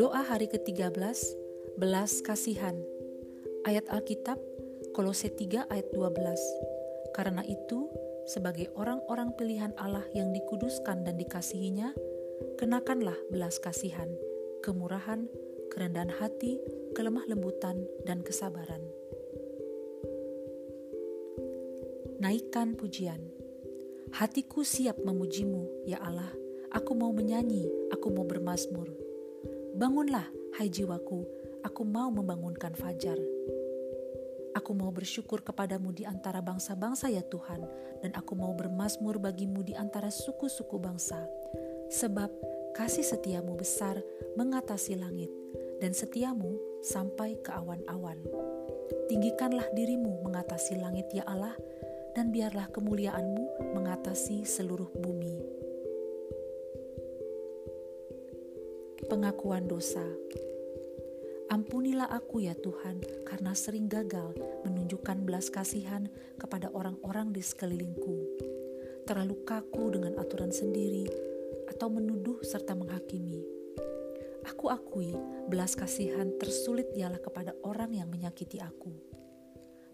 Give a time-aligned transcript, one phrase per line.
[0.00, 0.96] Doa hari ke-13,
[1.76, 2.80] belas kasihan.
[3.68, 4.40] Ayat Alkitab,
[4.96, 7.12] Kolose 3 ayat 12.
[7.12, 7.92] Karena itu,
[8.24, 11.92] sebagai orang-orang pilihan Allah yang dikuduskan dan dikasihinya,
[12.56, 14.08] kenakanlah belas kasihan,
[14.64, 15.28] kemurahan,
[15.68, 16.56] kerendahan hati,
[16.96, 18.80] kelemah lembutan, dan kesabaran.
[22.16, 23.41] Naikkan pujian.
[24.12, 26.28] Hatiku siap memujimu, ya Allah.
[26.68, 28.92] Aku mau menyanyi, aku mau bermasmur.
[29.72, 30.28] Bangunlah,
[30.60, 31.24] hai jiwaku,
[31.64, 33.16] aku mau membangunkan fajar.
[34.52, 37.64] Aku mau bersyukur kepadamu di antara bangsa-bangsa ya Tuhan,
[38.04, 41.16] dan aku mau bermasmur bagimu di antara suku-suku bangsa.
[41.88, 42.28] Sebab
[42.76, 43.96] kasih setiamu besar
[44.36, 45.32] mengatasi langit,
[45.80, 48.20] dan setiamu sampai ke awan-awan.
[49.08, 51.56] Tinggikanlah dirimu mengatasi langit ya Allah,
[52.12, 55.36] dan biarlah kemuliaanmu mengatasi seluruh bumi.
[59.08, 60.04] Pengakuan dosa.
[61.52, 64.32] Ampunilah aku ya Tuhan, karena sering gagal
[64.64, 66.08] menunjukkan belas kasihan
[66.40, 68.16] kepada orang-orang di sekelilingku.
[69.04, 71.04] Terlalu kaku dengan aturan sendiri,
[71.68, 73.44] atau menuduh serta menghakimi.
[74.48, 75.12] Aku akui
[75.52, 79.11] belas kasihan tersulit ialah kepada orang yang menyakiti aku.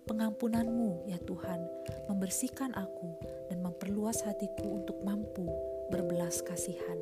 [0.09, 1.61] Pengampunanmu, ya Tuhan,
[2.09, 3.13] membersihkan aku
[3.53, 5.45] dan memperluas hatiku untuk mampu
[5.93, 6.97] berbelas kasihan.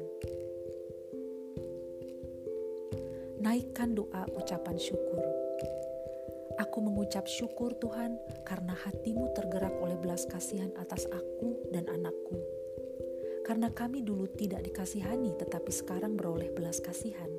[3.47, 5.23] naikkan doa ucapan syukur.
[6.59, 12.43] Aku mengucap syukur Tuhan karena hatimu tergerak oleh belas kasihan atas aku dan anakku.
[13.47, 17.31] Karena kami dulu tidak dikasihani tetapi sekarang beroleh belas kasihan.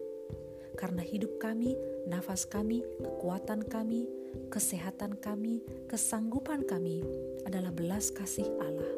[0.79, 1.75] Karena hidup kami,
[2.07, 4.07] nafas kami, kekuatan kami,
[4.49, 5.61] kesehatan kami,
[5.91, 7.03] kesanggupan kami
[7.45, 8.93] adalah belas kasih Allah.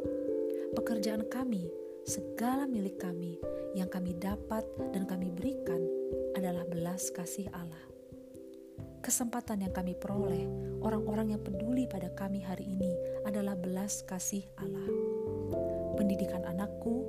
[0.78, 1.66] Pekerjaan kami,
[2.06, 3.38] segala milik kami
[3.74, 5.82] yang kami dapat dan kami berikan
[6.38, 7.82] adalah belas kasih Allah.
[9.00, 10.44] Kesempatan yang kami peroleh,
[10.84, 12.92] orang-orang yang peduli pada kami hari ini
[13.24, 14.90] adalah belas kasih Allah.
[15.96, 17.08] Pendidikan anakku,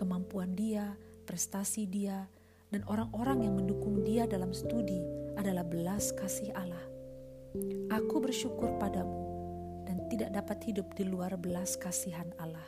[0.00, 0.96] kemampuan dia,
[1.28, 2.26] prestasi dia,
[2.72, 4.98] dan orang-orang yang mendukung dia dalam studi
[5.36, 6.95] adalah belas kasih Allah.
[7.92, 9.22] Aku bersyukur padamu
[9.86, 12.66] dan tidak dapat hidup di luar belas kasihan Allah.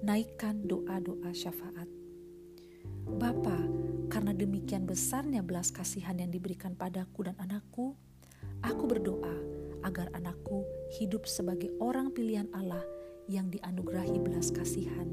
[0.00, 1.88] Naikkan doa-doa syafaat.
[3.10, 3.58] Bapa,
[4.08, 7.98] karena demikian besarnya belas kasihan yang diberikan padaku dan anakku,
[8.62, 9.36] aku berdoa
[9.82, 10.64] agar anakku
[11.00, 12.84] hidup sebagai orang pilihan Allah
[13.30, 15.08] yang dianugerahi belas kasihan,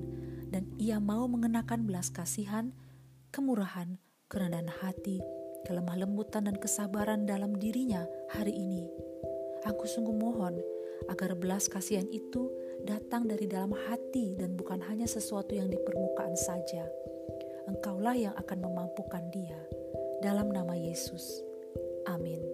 [0.49, 2.73] dan ia mau mengenakan belas kasihan,
[3.29, 5.21] kemurahan, kerendahan hati,
[5.65, 8.85] kelemah lembutan dan kesabaran dalam dirinya hari ini.
[9.65, 10.61] Aku sungguh mohon
[11.09, 12.51] agar belas kasihan itu
[12.85, 16.85] datang dari dalam hati dan bukan hanya sesuatu yang di permukaan saja
[17.67, 19.59] Engkaulah yang akan memampukan dia.
[20.23, 21.43] Dalam nama Yesus.
[22.07, 22.46] Amin.